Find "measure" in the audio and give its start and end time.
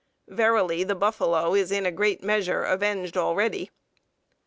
2.23-2.63